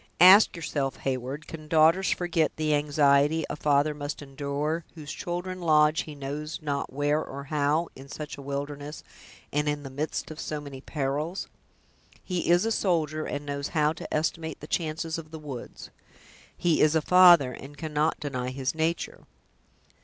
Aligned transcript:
Ask 0.19 0.55
yourself, 0.55 0.95
Heyward, 1.01 1.45
can 1.45 1.67
daughters 1.67 2.09
forget 2.09 2.53
the 2.55 2.73
anxiety 2.73 3.45
a 3.51 3.55
father 3.55 3.93
must 3.93 4.23
endure, 4.23 4.83
whose 4.95 5.11
children 5.13 5.61
lodge 5.61 6.05
he 6.05 6.15
knows 6.15 6.59
not 6.59 6.91
where 6.91 7.23
or 7.23 7.43
how, 7.43 7.87
in 7.95 8.09
such 8.09 8.35
a 8.35 8.41
wilderness, 8.41 9.03
and 9.53 9.69
in 9.69 9.83
the 9.83 9.91
midst 9.91 10.31
of 10.31 10.39
so 10.39 10.59
many 10.59 10.81
perils?" 10.81 11.47
"He 12.23 12.49
is 12.49 12.65
a 12.65 12.71
soldier, 12.71 13.25
and 13.25 13.45
knows 13.45 13.67
how 13.77 13.93
to 13.93 14.11
estimate 14.11 14.59
the 14.59 14.65
chances 14.65 15.19
of 15.19 15.29
the 15.29 15.37
woods." 15.37 15.91
"He 16.57 16.81
is 16.81 16.95
a 16.95 17.01
father, 17.03 17.51
and 17.53 17.77
cannot 17.77 18.19
deny 18.19 18.49
his 18.49 18.73
nature." 18.73 19.27